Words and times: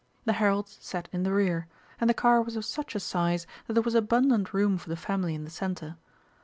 The 0.25 0.33
heralds 0.33 0.79
sat 0.81 1.07
in 1.13 1.21
the 1.21 1.31
rear, 1.31 1.67
and 1.99 2.09
the 2.09 2.15
car 2.15 2.41
was 2.41 2.55
of 2.55 2.65
such 2.65 2.95
a 2.95 2.99
size 2.99 3.45
that 3.67 3.73
there 3.73 3.83
was 3.83 3.93
abundant 3.93 4.51
room 4.51 4.79
for 4.79 4.89
the 4.89 4.95
family 4.97 5.35
in 5.35 5.43
the 5.43 5.51
centre. 5.51 5.95